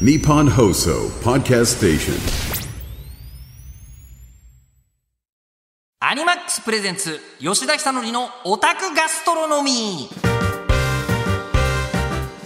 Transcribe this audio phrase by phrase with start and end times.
[0.00, 2.14] Nippon Hoso Podcast Station.
[6.00, 10.08] アニマックスプレゼンツ吉田久典のオタクガストロノミ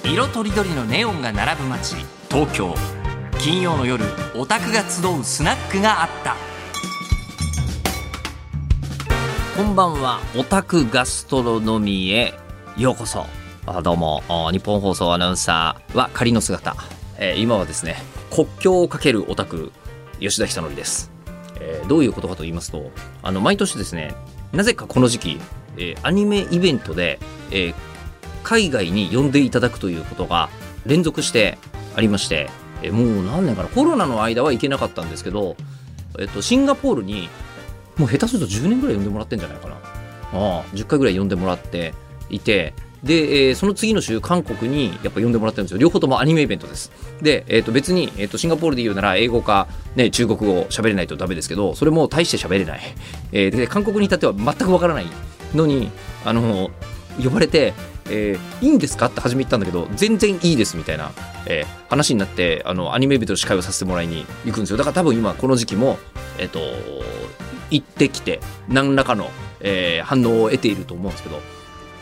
[0.04, 1.96] ー色とりどりのネオンが並ぶ街
[2.30, 2.74] 東京
[3.38, 4.04] 金曜の夜
[4.37, 6.37] オタクが集うスナックがあった。
[9.56, 12.35] こんばんはオタクガストロノミーへ
[12.76, 13.24] ようこそ。
[13.65, 14.22] あどうも。
[14.53, 16.77] 日本放送アナウンサーは仮の姿、
[17.19, 17.96] えー今はですね
[18.30, 19.73] 国境をかけるオタク
[20.20, 21.11] 吉田久典です。
[21.60, 22.91] えーどういうことかと言いますと
[23.23, 24.15] あの毎年ですね
[24.52, 25.41] なぜかこの時期、
[25.77, 27.19] えーアニメイベントで、
[27.51, 27.74] え
[28.43, 30.48] 海外に呼んでいただくということが
[30.87, 31.59] 連続して
[31.95, 32.48] ありまして、
[32.83, 35.57] えもう何年かなコロナの間は行けなかったんですけど、
[36.19, 37.29] えっとシンガポールに
[37.96, 39.74] もう下手すると10年ぐらい呼んでもらってんじゃないかな。
[39.74, 39.80] あ
[40.32, 41.93] あ10回ぐらい呼んでもらって
[42.30, 45.79] いてで、えーその次の週韓国にやっぱ呼んでもらってるんですよ。
[45.79, 46.91] 両方ともアニメイベントです。
[47.23, 52.80] で、えー、と別に、えー、とシンガポールで言うなら英語か、ね、中国語喋れないとダメですけどそれも大して喋れない、
[53.32, 55.07] えーで韓国に至っては全くわからない
[55.54, 55.91] のに
[56.24, 56.71] あの
[57.23, 57.74] 呼ばれて、
[58.10, 61.13] えーいいんですかって初め言ったんだけど全然いいですみたいな、
[61.46, 64.76] えー話になってあのアニメイベントの司会をさせてもらいに行くんですよ。
[64.76, 65.98] だから多分今この時期も
[66.38, 66.58] えっ、と
[67.70, 71.41] 行ってきて何らかの、えー反応を得ていると思うんですけど。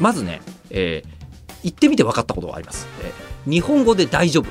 [0.00, 1.16] まずね、えー
[1.62, 4.46] 行ってみて分かったことがあります、えー日本語で大丈夫。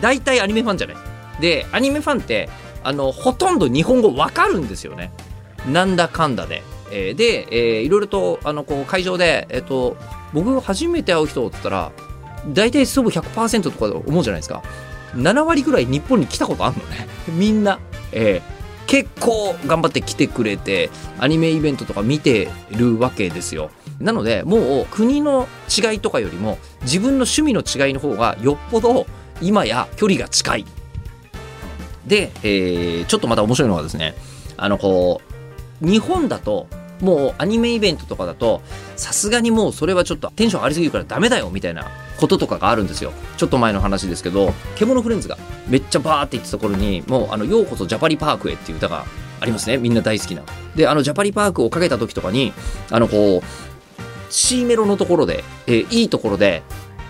[0.00, 0.96] 大体アニメファンじゃない。
[1.40, 2.48] でアニメファンって
[2.82, 5.12] あのほとんど日本語分かるんですよね。
[5.68, 9.96] なんだかんだで、えーで、えーいろいろとあのこう会場で、えっと
[10.32, 11.92] 僕初めて会う人って言ったら
[12.48, 14.62] 大体すぐ100%とか思うじゃないですか。
[15.14, 17.06] 7割ぐらい日本に来たことあるのね。
[17.28, 17.78] みんな、
[18.12, 23.70] えー結構頑張って来てくれてアニメイベントとか見てるわけですよ。
[24.00, 29.06] なのでもう国の違いとかよりも自分の趣味の違いの方がよっぽど
[29.42, 30.64] 今や距離が近い。
[32.06, 34.14] で、えーちょっとまた面白いのがですね
[34.56, 35.20] あのこ
[35.82, 36.66] う日本だと
[37.00, 38.62] もうアニメイベントとかだと
[38.96, 41.86] さすがにもうそれはちょっとテンション上がりすぎるからダメだよみたいな
[42.18, 43.12] こととかがあるんですよ。
[43.38, 49.04] ちょっと前の話ですけど「獣フレンズ」がめっちゃバーって言ってた頃にもうあの「ようこそジャパリパークへ」っていう歌が
[49.40, 49.78] ありますね。
[49.78, 50.42] みんな大好きな。
[50.76, 52.52] であのジャパリパークをかけた時とかに
[52.90, 53.69] あのこう
[54.30, 56.62] C メロのところで、えーいいところで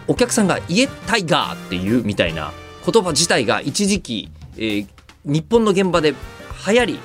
[0.09, 2.53] お客さんが「イエタイガー」っていうみたいな
[2.85, 4.87] 言葉自体が一時期、えー
[5.23, 6.15] 日本の現場で
[6.67, 6.99] 流行り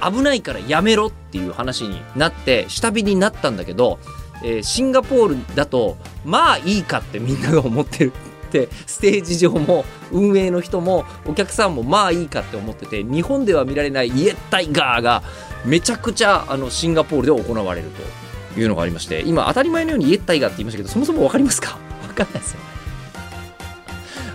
[0.00, 3.98] 危ないからやめろっていう話になって下火になったんだけど、
[4.44, 8.12] えーシンガポールだとまあいいかってみんなが思ってる
[8.50, 15.22] ってステージ上も運営の人もお客さんもまあいいかって思ってて日本では見られないイエッタイガーが
[15.64, 18.19] めちゃくちゃあのシンガポールで行われると。
[18.62, 21.78] いうのがありまして今当たり前のようにイエッタイガって言いましたけどそもそも分かりますか？
[22.08, 22.60] 分かんないですよ。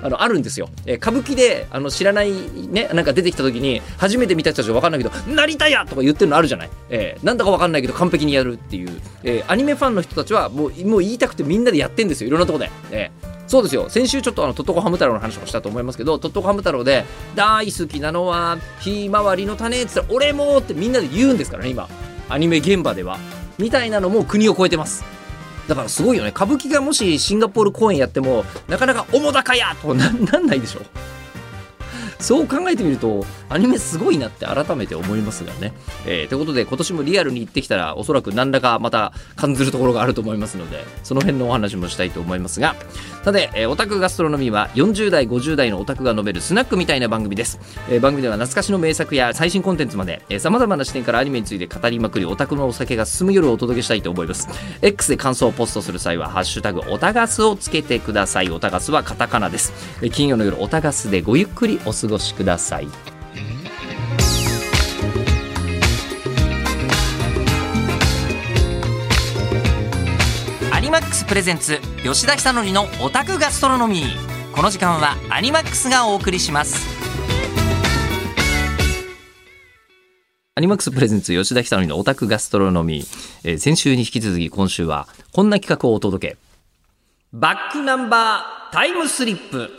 [0.03, 2.31] あのあるんですよ、え歌舞伎であの知らない
[2.69, 8.90] ねなんか出てきた時に初めて見た人たちは分かんないけど「成田や!」とか言ってるのあるじゃない、えーなんだか分かんないけど完璧にやるっていう、
[9.24, 12.28] えーアニメファンの人たちはもうもう言いたくてみんなでやってんですよ。
[12.28, 13.86] いろんなとこで、えーそうですよ。
[13.90, 17.03] 先週ちょっとあのトットコハム太郎の話もしたと思いますけどトットコハム太郎で
[17.36, 21.88] 「大好きなのはひまわりの種」っつったら「俺も!」ってみんなで言うんですからね今。
[22.30, 23.18] アニメ現場では。
[23.57, 25.03] みたいなのも国を越えてます
[25.67, 30.81] だからすごいよね歌舞伎がもしシンガポール公演やってもなかなか「おもだかや!」とななんないでしょ
[32.19, 35.73] そう考えてみるとアニメすごいなって改めて思いますがね。
[36.05, 42.75] えーということで今年もリアルに行ってきたらおそらく何らかまた感じるところがあると思いますのでその辺のお話もしたいと思いますが。
[43.23, 47.59] さて、えーオタクガストロノミーは40代50代のオタクが述べるスナックみたいな番組です、
[47.89, 54.47] えー番組では懐かしの名作や最新コンテンツまでさまざまな視点からアニメについて語りまくりオタクのお酒が進む夜をお届けしたいと思います。
[54.81, 58.49] X で感想をポストする際は「ハッシュタグオタガス」をつけてください。
[58.49, 59.73] オタガスはカタカナです。
[60.01, 62.88] えー金曜の夜オタガスでごゆっくりお過過ごしください。
[70.71, 74.55] アニマックスプレゼンツ吉田久典のオタクガストロノミー。
[74.55, 76.88] この時間はアニマックスがお送りします。
[80.57, 86.38] アニマックスプレゼンツ吉田久典のオタクガストロノミー、えー先週に引き続き今週はこんな企画をお届け。
[87.33, 89.71] バックナンバータイムスリップ。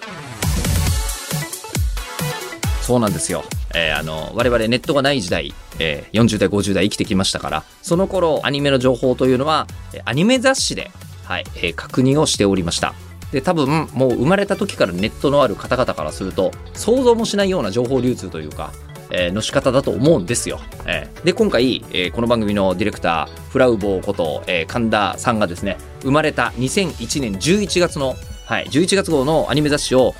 [2.87, 3.43] そうなんですよ、
[3.75, 9.67] えーあの我々ネットがない時代、えー40代50代生きてきましたからその頃アニメの情報というのは
[10.05, 10.93] アニメ雑誌で、
[11.25, 12.95] はいえー確認をしておりました。
[13.33, 18.71] で多分もう生まれた時からネットのある方々からすると想像もしないような情報流通というか、
[19.11, 28.15] えーの仕方だと思うんですよ、えーで今回、えーこの番組のディレクターフラウボーこと、えー神田さんがですね生まれた2001年11月の、
[28.47, 30.15] はい、11月号のアニメ雑誌を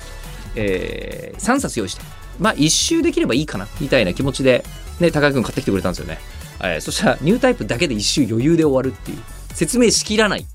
[0.55, 4.63] えー3冊用意してまあ1周できればいいかなみたいな気持ちで、
[4.99, 6.19] ね、高井君買ってきてくれたんですよね、
[6.61, 9.17] えーそしたらニュータイプだけで1周余裕で終わるっていう
[9.53, 10.45] 説明しきらない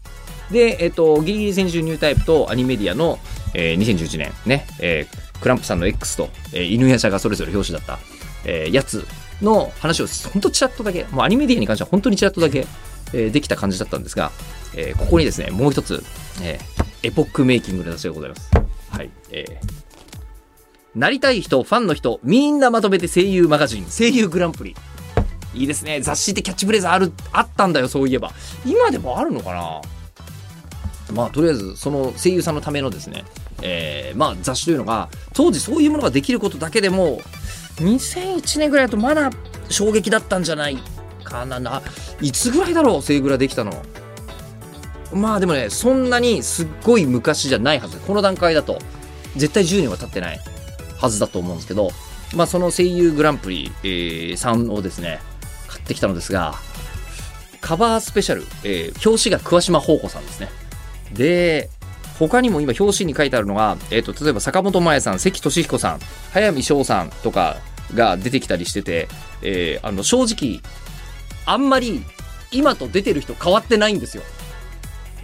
[0.51, 3.19] で、えっ、と、ギリギリ先週ニュータイプとアニメディアの、
[3.55, 7.99] えー2011年ね、えークランプさんの X と、えー犬やしゃがそれぞれ表紙だった、
[8.45, 9.07] えーやつ
[9.41, 12.67] の話をほんとちらっとだけ、もうアニメディアに関しては本当にちらっとだけ、
[13.13, 14.31] えーできた感じだったんですが、
[14.77, 16.03] えーここにですね、もう一つ、
[16.43, 18.51] えーエポックメイキングの出しでございます。
[18.91, 19.11] はい。
[19.31, 19.82] えー
[20.95, 24.77] なりたい人、ファンの人、みんなまとめて声優マガジン、声優グランプリ。
[25.55, 26.01] いいですね。
[26.01, 28.33] 雑誌ってキャッチフレーズある、あったんだよ、そういえば。
[28.67, 29.81] 今でもあるのかな？
[31.15, 33.25] まあ、とりあえず、その声優さんのためのですね、
[33.63, 37.21] えーまあ、雑誌というのが、当時そういうものができることだけでも、
[37.77, 39.31] 2001年ぐらいだとまだ
[39.69, 40.79] 衝撃だったんじゃない
[41.25, 41.59] かな。
[41.59, 41.83] な
[42.21, 43.83] いつぐらいだろう、声優グラできたの？
[45.13, 47.99] まあでもね、そんなにすっごい昔じゃないはず。
[47.99, 48.79] この段階だと、
[49.37, 50.41] 絶対10年は経ってない
[51.03, 51.91] はずだと思うんですけど、
[52.35, 55.21] まあその声優グランプリ、えー、3をですね、
[55.67, 56.55] 買ってきたのですが、
[57.61, 60.49] カバースペシャル、えー表紙が桑島宝子さんですね。
[61.13, 61.71] で、
[62.19, 66.01] 他にも今表紙に書いてあるのが、えっ、と、例えば坂本真綾さん、関俊彦さん、
[66.33, 67.57] 早見翔さんとか
[67.95, 69.09] が出てきたりしてて、
[69.43, 70.61] えーあの、正直、
[71.47, 72.05] あんまり
[72.53, 74.23] 今と出てる人変わってないんですよ。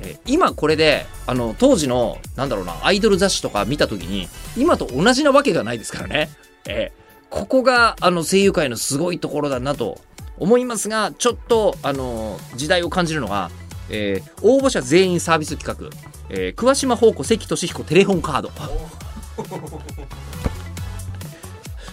[0.00, 6.31] え今これで、あの、当時の、なんだろうな、アイドル雑誌とか見た時に、今と同じなわけがないですからね。
[6.67, 6.99] えー
[7.31, 10.00] ここが、あの、声優界のすごいところだなと
[10.39, 13.50] 思いますが、ちょっと、あの、時代を感じるのが、
[13.91, 15.95] えー応募者全員サービス企画、
[16.31, 18.51] えー桑島宝子関俊彦テレホンカード。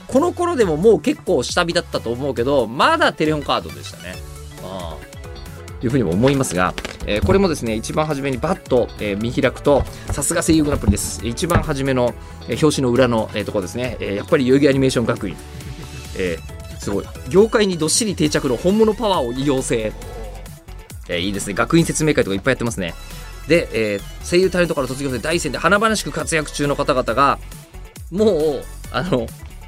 [0.08, 4.16] この頃でももう結構下火だったと思うけど、まだテレホンカードでしたね。
[4.64, 5.15] ああ
[5.86, 6.74] というふうにも思いますが、
[7.06, 11.22] えーこれもですね、一番初めにバッと、えー見開くと、さすが声優グランプリです。
[11.24, 12.16] 一番初めの、
[12.50, 15.38] えー表紙の裏の、えーところですね、えーやっぱり代々木アニメーション学院。
[16.18, 17.06] えーすごい。
[17.30, 19.94] 業界にどっしり定着の本物パワーを要請。
[21.08, 21.54] えーいいですね。
[21.54, 22.96] 学院説明会とかいっぱいやってますね。
[23.48, 27.38] で、えー声優タレントから卒業生大戦で華々しく活躍中の方々が、
[28.10, 29.28] もう、あの、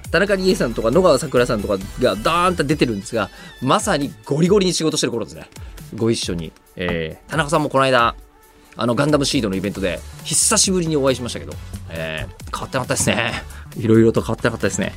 [0.09, 3.29] 田中理恵さんとか野川さくらさんとかがダーンと出てるんですが、
[3.61, 5.47] まさにゴリゴリに仕事してる頃ですね。
[5.95, 6.51] ご一緒に。
[6.75, 8.15] えー田中さんもこの間、
[8.75, 11.53] あの、ガンダムシードのイベントで、久しぶりにお会いしましたけど、
[11.89, 13.33] えー変わってなかったですね。
[13.77, 14.93] いろいろと変わってなかったですね。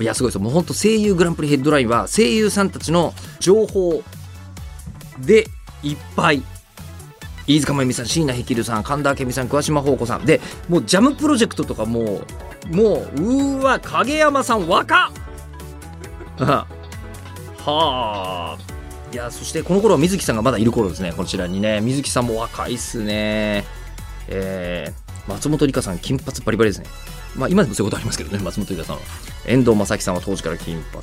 [0.00, 0.38] いや、すごいです。
[0.38, 4.02] もう本当声優グランプリヘッドラインは、声優さんたちの情報
[5.18, 5.46] で
[5.82, 6.42] いっぱい。
[7.46, 10.24] 飯塚真由美さん、椎名碧流さん、神田明美さん、桑島宝子さん。
[10.24, 12.22] で、もうジャムプロジェクトとかも
[12.70, 15.10] う、もう、うわ、影山さん若っ
[16.46, 16.66] は
[17.64, 18.56] あ。
[19.12, 21.12] いや、そしてこの頃は水木さんがまだいる頃ですね。
[21.12, 21.80] こちらにね。
[21.80, 23.64] 水木さんも若いっすね。
[24.28, 26.86] えー、松本里香さん、金髪バリバリですね。
[27.36, 29.02] まあ今でもそういうことありますけどね、松本里香さんは。
[29.46, 31.02] 遠藤正樹さんは当時から金髪。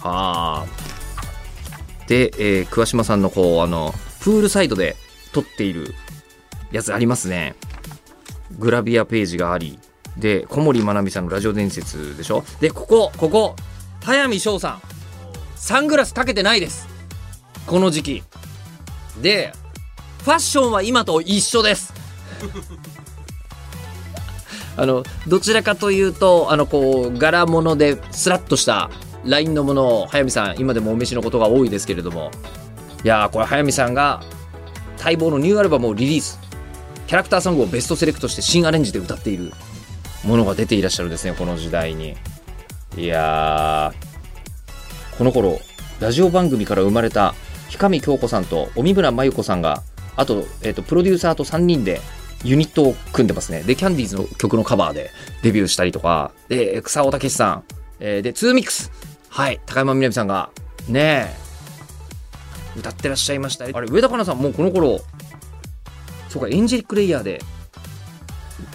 [0.00, 0.66] はあ。
[2.08, 4.96] で、えー桑島さんのこう、あの、プールサイドで
[5.32, 5.94] 撮っている
[6.70, 7.54] やつありますね。
[8.58, 9.78] グラビアページがあり。
[10.16, 13.56] で、小森まなみさんのラジオ伝説でしょで、ここ、ここ、
[14.02, 14.82] 早見翔さん。
[15.56, 16.91] サングラスかけてないです。
[17.66, 18.22] この時期。
[19.20, 19.52] で、
[20.24, 21.92] ファッションは今と一緒です。
[24.76, 28.90] あの、どちらかというと、あの、こう、柄物でスラッとした
[29.24, 32.30] ラインのものを、早見さん、今でもお召しのことが多いですけれども、
[33.04, 34.22] いや、これ、早見さんが、
[35.02, 36.38] 待望のニューアルバムをリリース。
[37.06, 39.52] キャラクターソングをベストセレクトして新アレンジで歌っている
[40.24, 42.16] ものが出ていらっしゃるんですね、この時代に。
[42.96, 43.92] いや、
[45.18, 45.60] この頃、
[46.00, 47.34] ラジオ番組から生まれた
[47.78, 49.82] 氷上京子さんと荻村真由子さんが、
[50.16, 52.00] あと、えっ、と、プロデューサーと3人で
[52.44, 53.62] ユニットを組んでますね。
[53.62, 55.10] で、キャンディーズの曲のカバーで
[55.42, 57.64] デビューしたりとか、で、草尾武さん、
[58.00, 58.90] えーで、ツーミックス。
[59.28, 60.50] はい、高山みなみさんが、
[60.88, 61.34] ね
[62.76, 63.64] え、歌ってらっしゃいました。
[63.64, 65.00] あれ、上田香奈さんもうこの頃、
[66.28, 67.40] そうか、エンジェリックレイヤーで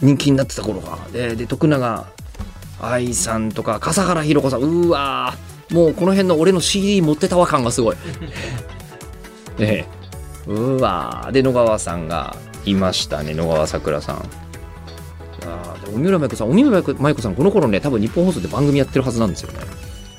[0.02, 1.00] 人気になってた頃か。
[1.12, 2.06] で、で徳永
[2.82, 7.98] 愛さんとか、笠原ひろ子さん、うーわーもうこの辺の俺の CD 持ってたわ感がすごい。
[9.60, 10.52] ええ。
[10.52, 12.36] うわで、野川さんが
[12.66, 14.16] いましたね、野川さくらさん。
[15.46, 19.60] あで、荻村真由子さん、荻村真由子さん、この頃ね、多分日本放送で番組やってるはずなんですよね。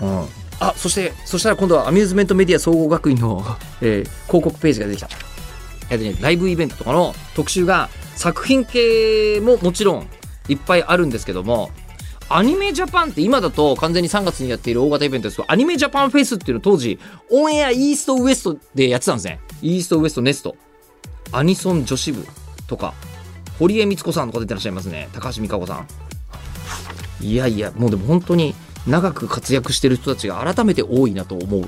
[0.02, 0.25] うん。
[0.61, 3.45] あ、そして、そしたら今度はアミューズメントメディア総合学院の、
[3.80, 5.09] えー広告ページが出てきた。
[5.90, 10.07] えっとね、ライブイベントとかの特集が作品系ももちろん
[10.49, 11.71] いっぱいあるんですけども、
[12.30, 16.99] アニメジャパンって今だと完全に3月にやっている大型イベントですけど、アニメジャパンフェスっていうの当時、
[17.30, 19.40] オンエアイーストウエストでやってたんですね。
[19.62, 20.56] イーストウエストネスト。
[21.32, 22.26] アニソン女子部
[22.66, 22.94] とか、
[23.58, 25.08] 堀江光子さんとか出てらっしゃいますね。
[25.12, 25.87] 高橋美香子さん。
[27.20, 28.54] いやいやもうでも本当に
[28.87, 31.64] 長く活躍してる人たちが改めて多いなと思う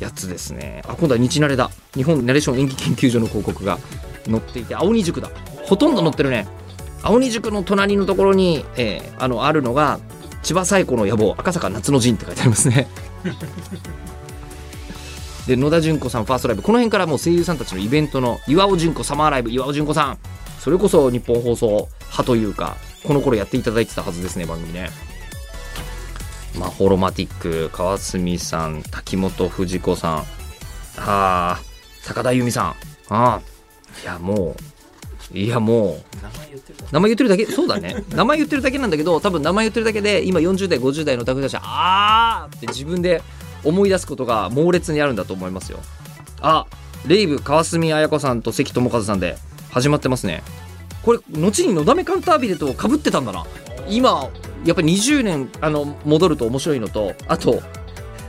[0.00, 3.78] やつですねあ今度は日慣れだ日本ナレーション演技研究所の広告が
[4.24, 5.30] 載っていて青二塾だ
[5.64, 6.46] ほとんど載ってるね
[7.02, 10.00] 青二塾の隣のところに、えーあのあるのが
[10.42, 12.88] 千葉最古の野望赤坂夏の陣って書いてありますね。
[15.46, 16.62] で野田純子さんファーストライブ。
[16.62, 20.18] この辺からもう声優さんたちのイベントの岩尾純子サマーライブ岩尾純子さん。
[20.60, 24.90] それこそ日本放送派というかこの頃やっていただいてたはずですね番組ね。
[26.58, 30.24] まあホロマティック川澄さん滝本藤子さん。
[30.98, 32.66] あー高田由美さん。
[33.08, 33.40] ああ
[34.02, 34.62] いやもう
[35.32, 36.02] いやもう。
[36.92, 37.46] 名前言ってるだけ？
[37.46, 38.04] そうだね。
[38.10, 43.22] 名前言ってるだけなんだけど多分名前言ってるだけで今40代50代のタクたちはあって自分で
[43.64, 45.78] 思い出すことが猛烈にあるんだと思いますよ。
[46.40, 46.66] あ
[47.06, 49.36] レイブ川澄綾子さんと関智和さんで
[49.70, 50.42] 始まってますね。
[51.02, 53.44] これ後にのだめカンタービレとかぶってたんだな。
[53.88, 54.28] 今
[54.64, 57.60] やっぱり20年あの戻ると面白いのとあと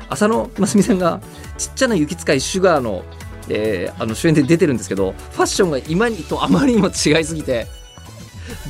[0.10, 1.22] 浅野真澄さんが
[1.58, 3.04] ちっちゃな雪使いシュガーの,、
[3.50, 7.68] えーあの主演で出てるんですけどファッションが今にとあまりにも違いすぎて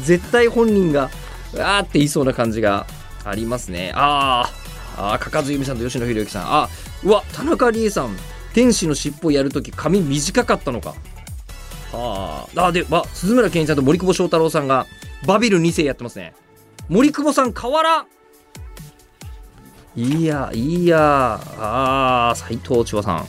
[0.04, 1.10] 絶対本人が
[1.56, 2.86] あーって言いそうな感じが
[3.26, 3.92] ありますね。
[3.96, 6.44] あーあかかずゆみさんと吉野博之さん。
[6.46, 6.70] あ
[7.04, 8.16] うわ田中理恵さん。
[8.54, 10.94] 天使の尻尾やるとき髪短かったのか。
[11.94, 14.86] ああでわ鈴村健一さんと森久保祥太郎さんが
[15.26, 16.34] バビル2世やってますね。
[16.90, 18.06] 森久保さん河原
[19.96, 23.28] いやいやあー斎藤千和さん。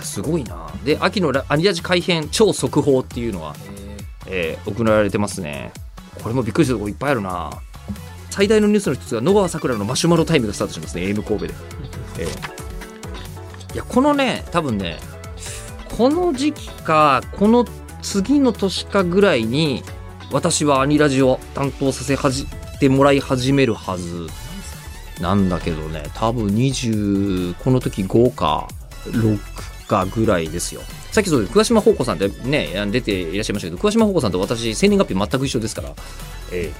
[0.00, 0.70] やすごいな。
[0.84, 3.54] で秋のラアニラジ改編超速報っていうのは、
[4.26, 5.72] えー送られてますね。
[6.22, 7.50] これもびっくりするとこいっぱいあるな。
[8.30, 11.02] 最大のニュースの一つが野川さくらのマシュマロタイムがスタートしますね。
[11.02, 11.54] AM 神戸で、
[12.18, 13.74] えー。
[13.74, 14.98] いやこのね多分ね
[15.96, 17.64] この時期かこの
[18.02, 19.82] 次の年かぐらいに
[20.32, 22.46] 私はアニラジを担当させはじ
[22.80, 24.28] てもらい始めるはず。
[25.20, 28.68] なんだけどね多分20この時5か
[29.04, 29.38] 6
[29.90, 30.82] かぐらいですよ。
[31.10, 35.92] さっきそう桑島宝子さんってね出ていらっしゃいましたけど桑島宝子さんと私生年月日全く一緒ですから、
[36.52, 36.72] え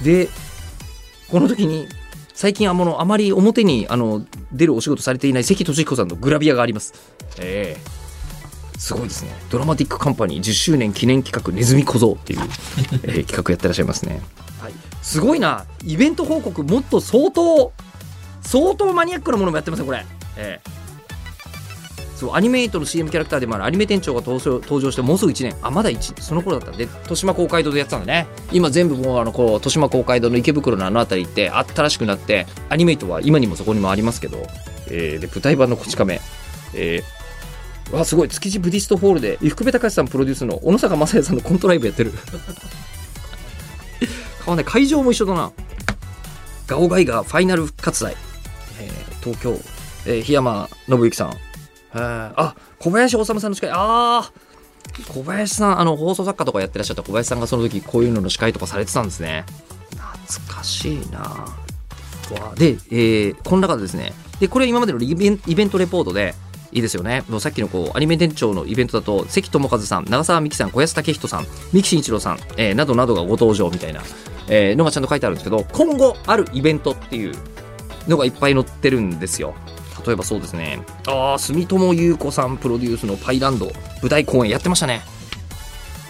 [0.00, 0.04] え。
[0.04, 0.28] で
[1.28, 1.88] この時に
[2.32, 6.94] 最近あのあまり表にあの出るお仕事されていない関俊彦さんのグラビアがあります。
[7.40, 8.00] ええ。
[8.78, 9.32] すごいですね。
[9.50, 12.40] ドラマティックカンパニー10周年記念企画ネズミ小僧っていう、
[13.02, 14.22] えー企画やってらっしゃいますね、
[14.58, 14.72] はい、
[15.02, 15.66] すごいな。
[15.84, 17.72] イベント報告もっと相当
[18.40, 20.06] 相当マニアックなものもやってますねこれ。
[20.36, 20.79] ええ
[22.20, 25.56] そうアニメイトの CM キャラクターでもあるアニメ店長が登場登場してもうすぐ1年。
[25.62, 28.26] あまだ1その頃だったんで豊島公会堂でやってたんだね。
[28.52, 34.46] 今全部もうあのこう豊島公会堂の池袋のあの辺りって新しくなってアニメイトは今にもそこにもありますけど、
[34.88, 36.20] えーで舞台版のこち亀。
[36.74, 38.28] えーわすごい。
[38.28, 42.12] 築地ブディストホールで福部隆さんプロデュースの小野坂雅也さんのコントライブやってる。
[44.44, 45.50] 顔ね会場も一緒だな。
[46.66, 48.14] ガオガイガーファイナル復活祭、
[48.78, 49.58] えー東京、
[50.04, 51.49] えー檜山信之さん。
[51.94, 52.32] えー。
[52.36, 53.70] あ小林修さんの司会。
[53.70, 54.32] ああ
[55.12, 59.44] 小林さんあの放送作家とかやってらっしゃった小林さんがその時こういうのの司会とかされてたんですね。
[59.96, 61.18] 懐かしいな。
[61.20, 64.12] わで、えーこの中でですね。
[64.38, 66.34] でこれ今までのイベントレポートで
[66.72, 67.24] いいですよね。
[67.28, 74.02] もうさっきのこうアニメ店長のイベントだと関智和さん長澤美樹さん小安武人さん三木慎一郎さん、えーなどなどがご登場みたいな、
[74.48, 77.34] えーのがちゃんと書いてあるんですけど今後あるイベントっていう
[78.06, 79.54] のがいっぱい載ってるんですよ。
[80.04, 80.80] 例えばそうですね。
[81.06, 83.70] ああ住友優子さんプロデュースのパイランド
[84.02, 85.02] 舞台公演やってましたね。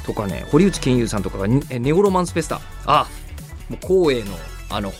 [0.06, 2.61] とかね堀内健優さんとかがネオロマンスフェスタ。
[2.87, 3.06] あ
[3.68, 4.37] もう光栄の
[4.70, 4.92] あの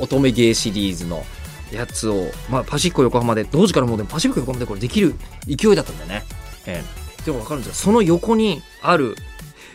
[0.00, 1.24] 乙女芸シリーズの
[1.72, 5.14] やつを、まあ、パシフィコ横浜で当時からもうでもパシフィコ横浜でこれできる
[5.46, 6.24] 勢いだったんだよね。
[6.66, 6.82] え
[7.20, 7.24] え。
[7.24, 9.16] でも分かるんですがその横にある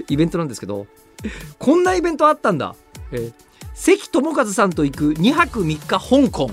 [0.07, 0.85] イベントなんですけど
[1.57, 2.75] こんなイベントあったんだ、
[3.11, 3.49] ええ。
[3.73, 5.99] 関智和さんと行く2泊3日香
[6.31, 6.51] 港。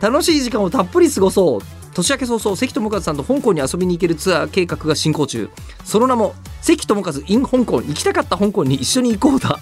[0.00, 1.60] 楽しい時間をたっぷり過ごそう。
[1.94, 5.50] 年明け早々関智和さんと香港に遊びに行けるツアー計画が進行中。
[5.84, 9.58] その名も関智和 in 香港行きたかった香港に一緒に行こうだ。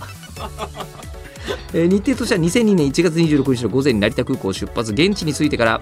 [1.72, 5.80] えー日程としては2002年1月26日の午前に成田空港を出発現地に着いてから、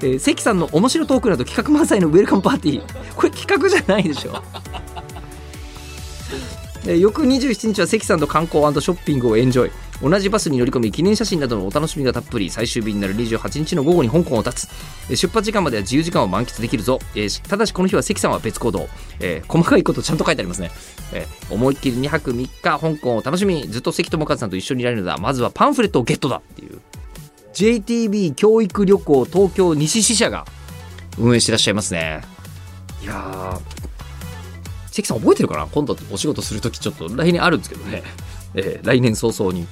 [0.00, 3.14] えー関さんの面白トークなど企画満載のウェルカムパーティー。
[3.14, 4.42] これ企画じゃないでしょ。
[6.86, 9.70] えー翌27日は関さんと観光ショッピングをエンジョイ。
[10.02, 15.16] 同じバスに乗り込み記念写真などのお楽しみがたっぷり最終日になる28日の午後に香港を立つ。
[15.16, 18.88] 出発時間までは自由時間を満喫できるぞ、えーただしこの日は関さんは別行動、
[19.20, 20.70] えー細かいことちゃんと書いてありますね、
[21.12, 23.54] えー思いっきり2泊3日香港を楽しみ。
[23.54, 25.16] にずっと関智和さんと一緒にいられるのだ。
[25.18, 26.38] まずはパンフレットをゲットだ。
[26.38, 26.80] っていう。
[27.54, 30.44] JTB 教育旅行東京西支社が
[31.18, 32.20] 運営してらっしゃいますね。
[33.02, 33.58] いや
[34.90, 35.66] 関さん覚えてるかな？
[35.66, 38.02] 今度お仕事するときちょっと来年あるんですけどね、
[38.54, 39.66] えー来年早々に。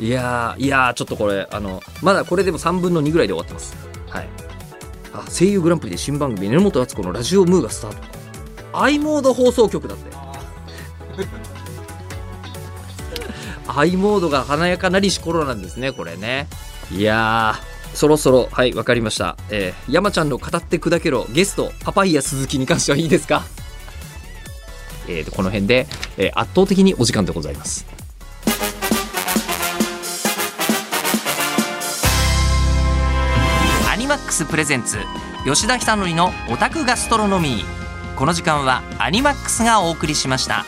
[0.00, 3.76] いやーいやーちょっとこれあのまだこれでも3分の2ぐらいで終わってます。
[4.08, 4.28] はい。
[5.12, 7.96] あ声優グランプリで新番組榎本敦子のラジオムーがスター
[8.72, 8.78] ト。
[8.80, 10.04] i モード放送局だって。
[13.66, 16.46] アイモードが華やかなりし頃なんですねこれね。
[16.90, 19.36] いやーそろそろはいわかりました。
[19.50, 23.42] えー、山ちゃんの語って砕けろゲストパパイヤ鈴木に関してはいいですか？
[25.08, 25.86] えーとこの辺で、
[26.16, 27.84] えー圧倒的にお時間でございます
[34.38, 34.98] ックスプレゼンツ
[35.44, 38.16] 吉田久典のオタクガストロノミー。
[38.16, 40.64] この時間はアニマックスがお送りしました。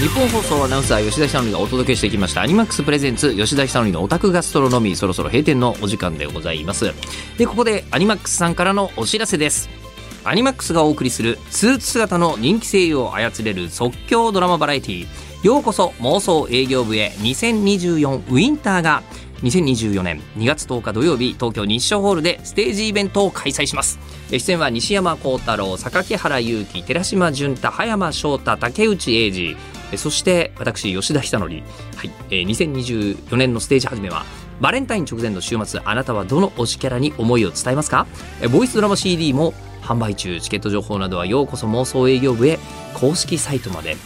[0.00, 2.42] 日本放送アナウンサー吉田久典がお届けしてきました。
[2.42, 4.96] アニマックスプレゼンツ吉田久典のオタクガストロノミー。
[4.96, 6.94] そろそろ閉店のお時間でございます。
[7.36, 9.83] でここでアニマックスさんからのお知らせです。
[10.26, 15.06] アニマックスがお送りするスーツ姿の人気声優を操れる即興ドラマバラエティ
[15.44, 17.12] ようこそ妄想営業部へ。
[17.18, 19.02] 2024ウィンターが。
[19.42, 20.22] 2024年。
[20.38, 23.98] 2月10日土曜日東京日照ホールでステージイベントを開催します。
[24.30, 29.56] 出演は西山幸太郎榊原裕貴寺島純太葉山翔太竹内英二。
[29.98, 31.62] そして私吉田久典、
[31.96, 32.10] はい。
[32.30, 34.24] えー2024年のステージ始めは
[34.62, 38.06] バレンタイン直前の週末あなたはどの推しキャラに思いを伝えますか？
[38.50, 39.52] ボイスドラマ CD も
[39.84, 42.58] 販売中チケット情報などはようこそ妄想営業部へ
[42.94, 43.96] 公式サイトまで。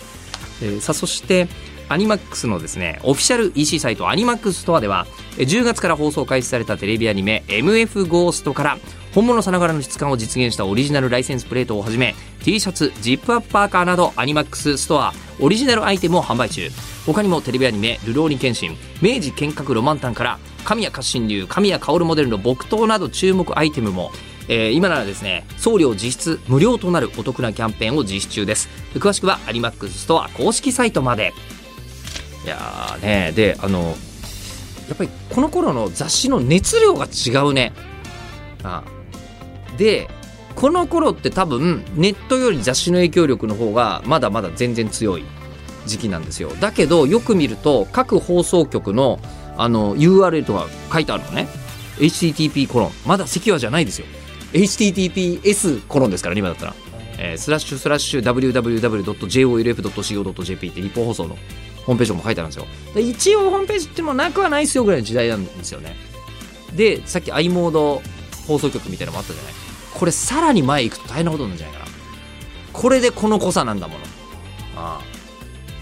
[0.61, 1.49] えーさあそして
[1.91, 5.07] アニマックスのですねオフィシャル EC サイトアニマックスストアでは
[5.39, 8.79] 10月から放送開始されたテレビアニメ MF ゴーストから
[9.15, 16.69] 本物さながらの質感を実現したオリジナルライセンスプレートをはじめ T シャツジップアップパーカーなどアニマックスストアオリジナルアイテムを販売中。
[17.07, 24.13] 他にもテレビアニメ「るろうに剣心」明治剣閣ロマンタンから神谷活心流神谷薫モデルの木刀など注目アイテムも
[24.49, 28.69] えー今ならですね送料実質無料となるお得なキャンペーンを実施中です。
[28.95, 31.33] 詳しくはアニマックスストア公式サイトまで。
[32.45, 33.97] いやーねであの
[34.89, 37.73] やっぱりこの頃の雑誌の熱量が違うね。
[38.65, 38.83] あ
[39.77, 40.09] で
[40.55, 45.25] この頃って多分ネットより雑誌の影響力の方がまだまだ全然強い
[45.87, 46.51] 時期なんですよ。
[46.61, 49.21] だけどよく見ると各放送局の
[49.57, 51.49] あの URL とか書いてあるのね。
[51.99, 52.93] http コロン。
[53.07, 54.07] まだ関和じゃないですよ。
[54.53, 56.75] Https コロンですからね今だったら、
[57.19, 61.37] えースラッシュスラッシュ www.jolf.co.jp って日本放送の
[61.85, 62.67] ホームページも書いてあるんですよ。
[62.95, 65.97] で一応ホームページってもなくはないですよぐらいの時代なんですよね。
[66.75, 68.03] でさっき i モード
[68.47, 69.55] 放送局みたいなのもあったじゃない。
[69.95, 71.91] これさらに前行くと大変なことなんじゃないかな。
[72.73, 74.05] これでこの濃さなんだもの。
[74.77, 75.01] あ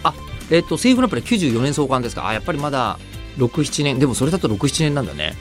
[0.05, 0.09] あ。
[0.11, 0.14] あ
[0.50, 2.26] えっ、と西武ランプレ94年創刊ですか。
[2.26, 2.98] あやっぱりまだ
[3.38, 3.98] 67年。
[3.98, 5.35] でもそれだと67年なんだね。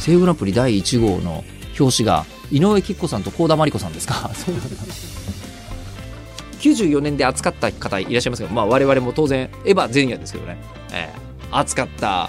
[0.00, 1.44] 西武ランプリ第1号の
[1.78, 4.30] 表紙が井上貴子さんと幸田真理子さんですか？
[4.34, 4.68] そうなんだ
[6.60, 10.56] 94年で扱った方いらっしゃいますけど、まあ、我々も当然エヴァ前夜ですけどね、
[10.92, 12.28] ええ扱った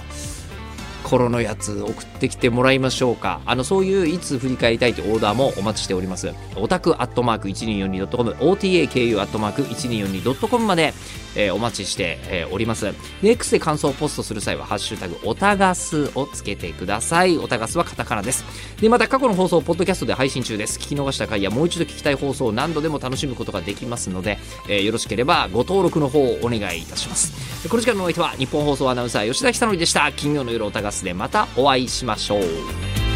[1.10, 3.42] 頃のやつ送ってきてもらいましょうか。
[3.46, 6.34] あのそういういつ振り返りたいというオーダーもお待ちしております。
[6.56, 10.94] オタクアットマーク 1242.com OTAKU アットマーク 1242.com まで、
[11.36, 12.94] えーお待ちして、えーおります。
[13.22, 17.38] で X で感想をポストする際は「ハッシュタグオタガス」をつけてください。
[17.38, 18.44] オタガスはカタカナです。
[18.80, 20.80] でまた過去の放送をポッドキャストで配信中です。
[20.80, 27.68] 聞き逃した回やもう一度聞きたい放送を何度でも楽しむことができますので、えーよろしければご登録の方をお願いいたします。
[27.68, 30.12] この時間のお相手は日本放送アナウンサー吉田久典でした。
[30.14, 33.09] 金曜の夜オタガでまたお会いしましょう。